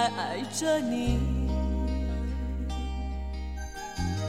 [0.00, 1.18] 地来爱着你，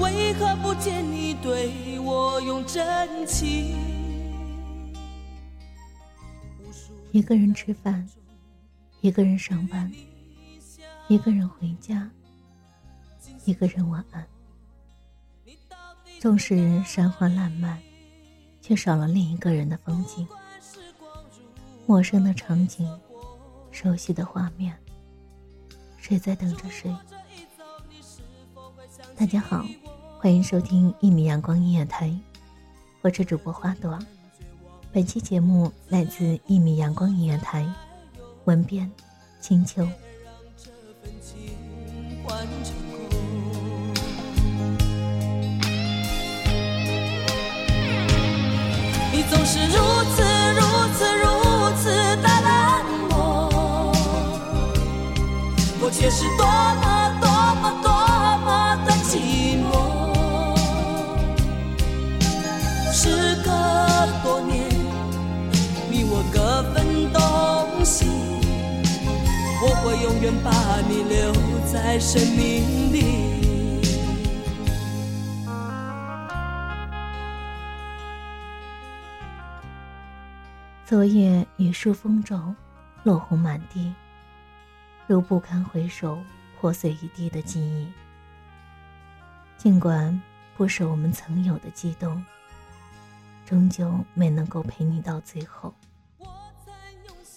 [0.00, 3.76] 为何不见你对我用真情？
[7.12, 8.04] 一个人吃饭，
[9.02, 9.88] 一个人上班，
[11.06, 12.10] 一个人回家，
[13.44, 14.26] 一个人晚安。
[16.18, 17.80] 纵使山花烂漫，
[18.60, 20.26] 却少了另一个人的风景。
[21.86, 22.88] 陌生的场景，
[23.70, 24.76] 熟悉的画面，
[26.02, 26.92] 谁在等着谁？
[29.16, 29.64] 大家好，
[30.18, 32.12] 欢迎收听一米阳光音乐台，
[33.02, 33.96] 我是主播花朵。
[34.92, 37.64] 本期节目来自一米阳光音乐台，
[38.46, 38.90] 文编
[39.40, 39.86] 青秋。
[49.12, 49.78] 你总是如
[50.16, 50.31] 此
[56.14, 56.84] 是多么
[57.22, 57.26] 多
[57.62, 57.88] 么多
[58.44, 59.72] 么的寂寞。
[62.92, 63.48] 时隔
[64.22, 64.68] 多年，
[65.90, 67.18] 你我各分东
[67.82, 68.04] 西。
[69.64, 70.50] 我会永远把
[70.88, 71.32] 你留
[71.72, 73.32] 在生命里。
[80.84, 82.54] 昨夜雨疏风骤，
[83.04, 83.94] 落红满地，
[85.12, 86.18] 如不堪回首，
[86.58, 87.86] 破碎一地的记忆。
[89.58, 90.18] 尽管
[90.56, 92.24] 不是我们曾有的激动，
[93.44, 95.74] 终究没能够陪你到最后。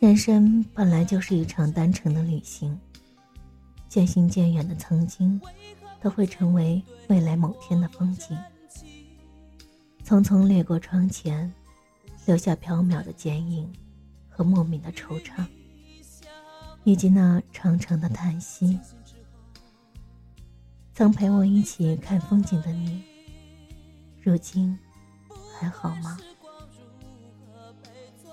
[0.00, 2.80] 人生本来就是一场单程的旅行，
[3.86, 5.38] 渐行渐远的曾经，
[6.00, 8.34] 都会成为未来某天的风景。
[10.06, 11.52] 匆匆掠过窗前。
[12.24, 13.70] 留下缥缈的剪影
[14.28, 15.46] 和莫名的惆怅，
[16.88, 18.80] 以及那长长的叹息。
[20.94, 23.04] 曾陪我一起看风景的你，
[24.22, 24.78] 如今
[25.60, 26.18] 还好吗？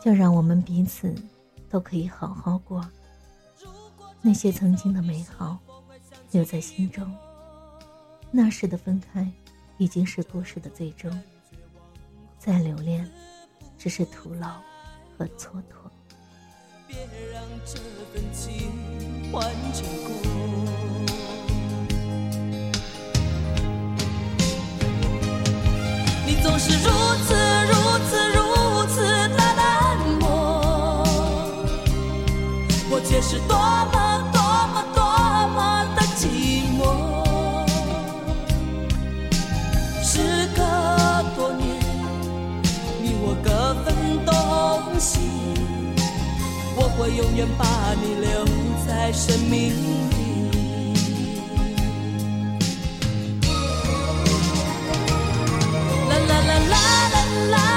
[0.00, 1.12] 就让我们彼此
[1.68, 2.88] 都可以好好过。
[4.22, 5.58] 那些曾经的美好
[6.30, 7.12] 留在心中，
[8.30, 9.28] 那时的分开
[9.78, 11.10] 已经是故事的最终。
[12.38, 13.04] 再留恋。
[13.76, 14.62] 只是徒劳
[15.18, 15.90] 和蹉跎。
[16.86, 16.96] 别
[17.32, 17.78] 让这
[18.12, 18.72] 份情
[19.32, 20.64] 换成空。
[26.26, 26.90] 你总是如
[27.26, 27.43] 此
[46.96, 47.64] 会永远把
[48.02, 48.44] 你留
[48.86, 50.14] 在生命里。
[56.08, 57.73] 啦啦啦啦啦啦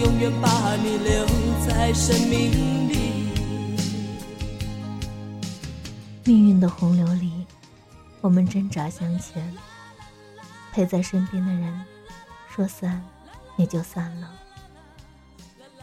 [0.00, 1.26] 永远把你留
[1.66, 3.28] 在生命里。
[6.24, 7.44] 命运的洪流里，
[8.22, 9.54] 我们挣扎向前，
[10.72, 11.84] 陪在身边的人，
[12.48, 13.04] 说散
[13.58, 14.32] 也就散了。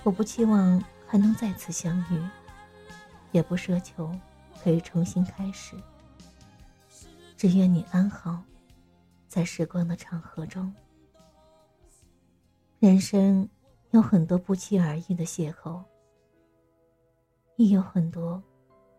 [0.02, 2.20] 我不期望还能再次相遇，
[3.32, 4.12] 也不奢求
[4.64, 5.76] 可以重新开始。
[7.38, 8.42] 只愿你安好，
[9.28, 10.74] 在时光的长河中。
[12.80, 13.48] 人生
[13.92, 15.84] 有很多不期而遇的邂逅，
[17.56, 18.42] 亦有很多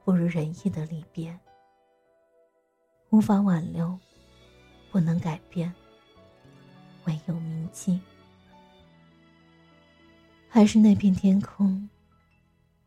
[0.05, 1.39] 不如人意的离别。
[3.11, 3.99] 无法挽留，
[4.91, 5.73] 不能改变，
[7.07, 8.01] 唯有铭记。
[10.49, 11.89] 还是那片天空，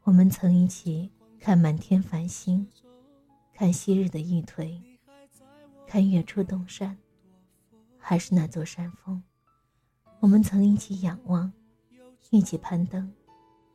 [0.03, 2.67] 我们曾一起看满天繁星，
[3.53, 4.81] 看昔日的玉颓。
[5.87, 6.97] 看月出东山，
[7.99, 9.21] 还是那座山峰，
[10.19, 11.51] 我们曾一起仰望，
[12.31, 13.11] 一起攀登，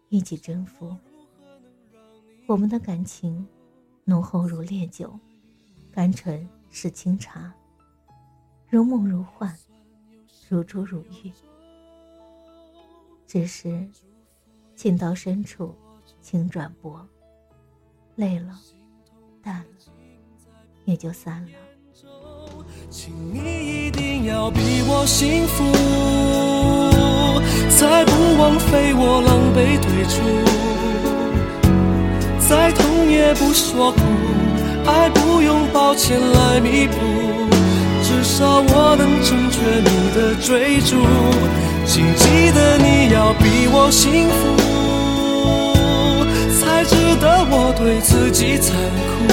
[0.09, 0.97] 一起征服。
[2.47, 3.47] 我们的感情
[4.03, 5.13] 浓厚如烈酒，
[5.93, 7.53] 甘醇是清茶，
[8.71, 9.55] 如梦如幻，
[10.49, 11.31] 如珠如玉。
[13.27, 13.87] 只是
[14.75, 15.75] 情到深处，
[16.23, 17.07] 情转薄，
[18.15, 18.59] 累了，
[19.43, 19.93] 淡了，
[20.87, 21.51] 也就散了。
[22.89, 24.59] 请你一定要比
[24.89, 25.63] 我幸福，
[27.69, 30.15] 才不枉费我狼狈退出。
[32.49, 34.01] 再痛也不说苦，
[34.87, 36.97] 爱不用抱歉来弥补，
[38.03, 40.97] 至少我能成全你的追逐。
[41.85, 44.39] 请记得你要比我幸福，
[46.59, 48.77] 才值得我对自己残
[49.09, 49.27] 酷。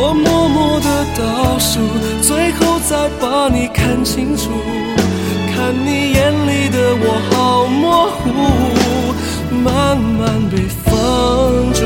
[0.00, 1.80] 我默默的倒数，
[2.22, 4.50] 最后再把你看清楚。
[5.68, 8.24] 看你眼里的我好模糊，
[9.52, 10.88] 慢慢被放
[11.74, 11.84] 逐。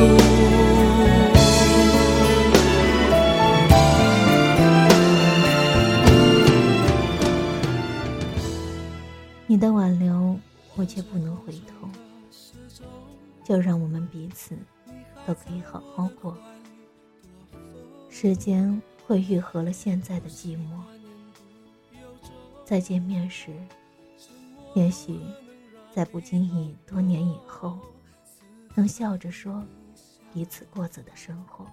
[9.48, 10.38] 你的挽留，
[10.76, 11.88] 我却不能回头。
[13.42, 14.56] 就让我们彼此
[15.26, 16.38] 都可以好好过。
[18.08, 20.91] 时间会愈合了现在的寂寞。
[22.72, 23.52] 再见面时，
[24.72, 25.20] 也许
[25.94, 27.78] 在不经意多年以后，
[28.74, 29.62] 能笑着说
[30.32, 31.66] 彼此过着的生活。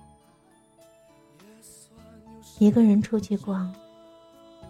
[2.60, 3.74] 一个人出去逛，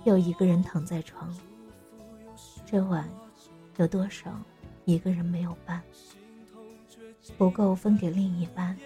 [0.03, 1.35] 又一个人躺在床。
[2.63, 3.09] 这晚
[3.77, 4.31] 有多少
[4.85, 5.81] 一个人没有伴？
[7.39, 8.77] 不够分给另一半，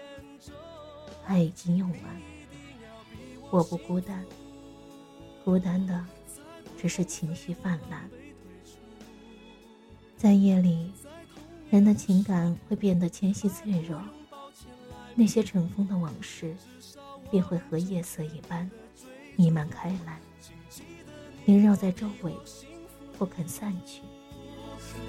[1.26, 2.22] 爱已经用完。
[3.52, 4.26] 我不孤单，
[5.44, 6.06] 孤单的
[6.84, 8.10] 只是情绪泛滥。
[10.18, 10.92] 在夜里，
[11.70, 13.98] 人的情感会变得纤细脆弱，
[15.16, 16.54] 那些尘封的往事
[17.32, 18.70] 便会和夜色一般
[19.38, 20.20] 弥漫开来，
[21.46, 22.34] 萦绕在周围，
[23.18, 24.02] 不肯散去。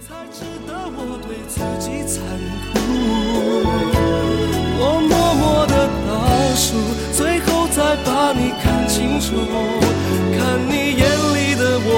[0.00, 2.22] 才值得我对自己残
[2.70, 2.78] 酷，
[4.78, 6.78] 我默默的倒数，
[7.12, 7.52] 最后。
[7.75, 9.34] 再把你看清楚，
[10.38, 11.13] 看你眼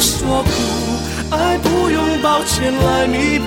[0.00, 0.50] 说苦，
[1.30, 3.46] 爱不用抱歉来弥补，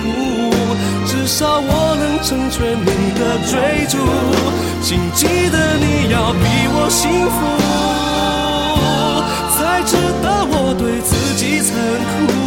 [1.06, 2.86] 至少我能成全你
[3.18, 3.96] 的追逐。
[4.82, 6.44] 请记得你要比
[6.74, 7.36] 我幸福，
[9.56, 11.70] 才值得我对自己残
[12.26, 12.41] 酷。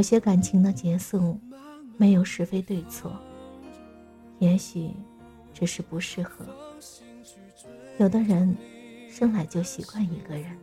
[0.00, 1.38] 有些感情的结束。
[1.98, 3.20] 没有是非对错，
[4.38, 4.90] 也许
[5.52, 6.46] 只是不适合。
[7.98, 8.56] 有的人
[9.10, 10.56] 生来就习惯一个人，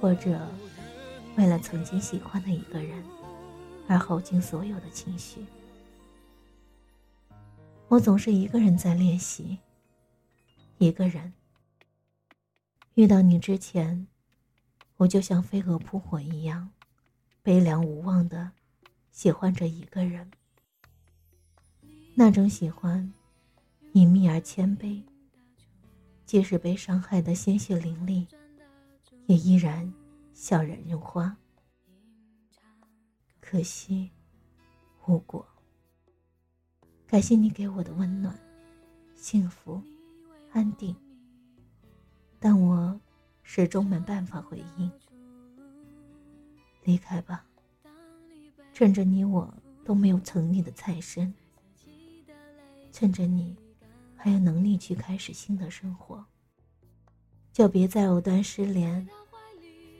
[0.00, 0.40] 或者
[1.36, 3.04] 为了曾经喜欢的一个人
[3.86, 5.44] 而耗尽所有的情绪。
[7.88, 9.58] 我总是一个人在练习，
[10.78, 11.34] 一个人。
[12.94, 14.06] 遇到你之前，
[14.96, 16.70] 我就像飞蛾扑火一样，
[17.44, 18.52] 悲凉无望的
[19.12, 20.30] 喜欢着一个人。
[22.14, 23.12] 那种喜欢，
[23.92, 25.02] 隐秘而谦卑，
[26.24, 28.26] 即使被伤害的鲜血淋漓，
[29.26, 29.92] 也依然
[30.32, 31.36] 笑人如花。
[33.42, 34.10] 可惜，
[35.06, 35.46] 无果。
[37.06, 38.34] 感谢你给我的温暖、
[39.14, 39.82] 幸福、
[40.50, 40.96] 安定，
[42.40, 42.98] 但我
[43.42, 44.90] 始终没办法回应。
[46.84, 47.44] 离开吧，
[48.72, 49.52] 趁着你我
[49.84, 51.32] 都没有曾你的菜身，
[52.92, 53.56] 趁着你
[54.16, 56.24] 还有能力去开始新的生活，
[57.52, 59.08] 就别再藕断丝连，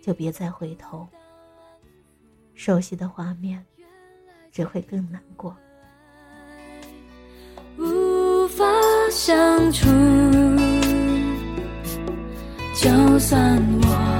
[0.02, 1.08] 就别再回头。
[2.54, 3.64] 熟悉的画面，
[4.52, 5.56] 只会更难过。
[7.76, 8.64] 无法
[9.10, 9.86] 相处，
[12.76, 14.13] 就算我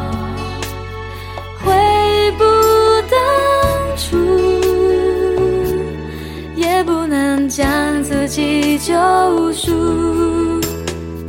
[8.78, 9.73] 救赎。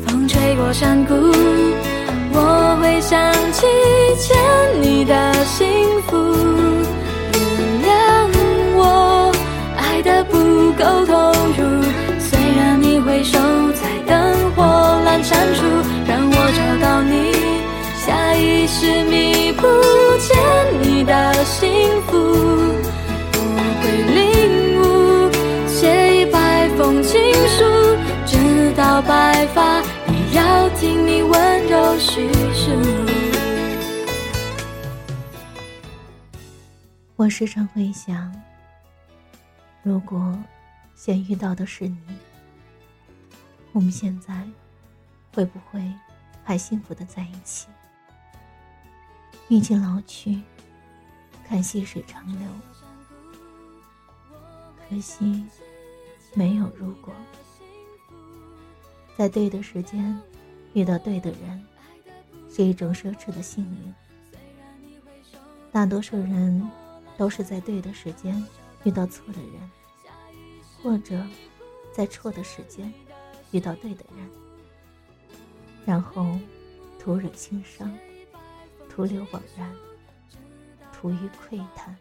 [0.06, 1.14] 风吹过山谷，
[2.34, 3.66] 我会想起
[4.18, 4.36] 欠
[4.82, 5.68] 你的幸
[6.08, 6.18] 福。
[7.34, 7.42] 原
[7.84, 7.90] 谅
[8.75, 9.32] 我
[9.78, 10.38] 爱的不
[10.74, 11.86] 够投入。
[13.06, 13.38] 回首
[13.74, 14.64] 在灯火
[15.06, 15.62] 阑珊处，
[16.08, 17.14] 让我找到你。
[17.96, 19.68] 下意识弥补
[30.86, 32.70] 听你温柔叙述。
[37.15, 38.32] 我时常会想，
[39.82, 40.38] 如果
[40.94, 41.98] 先遇到的是你。
[43.72, 44.48] 我们现在
[45.34, 45.82] 会不会
[46.44, 47.65] 还幸福的在一起？
[49.48, 50.39] 已经老去，
[51.50, 52.48] 看细水长流。
[54.88, 55.44] 可惜
[56.36, 57.12] 没有如果，
[59.18, 60.15] 在对的时间
[60.75, 61.65] 遇到对的人，
[62.48, 63.94] 是一种奢侈的幸运。
[65.72, 66.70] 大多数人
[67.17, 68.46] 都是在对的时间
[68.84, 69.72] 遇到错的人，
[70.84, 71.25] 或者
[71.91, 72.94] 在错的时间。
[73.51, 74.29] 遇到对的人，
[75.86, 76.38] 然后
[77.00, 77.89] 徒惹心伤，
[78.89, 79.74] 徒留惘然，
[80.91, 81.96] 徒余喟叹。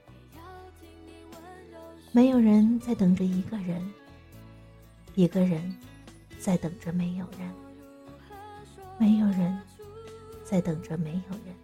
[2.11, 3.89] 没有人在等着一个人，
[5.15, 5.77] 一个人
[6.41, 7.55] 在等着没有人，
[8.99, 9.59] 没有人
[10.45, 11.64] 在等着没有人。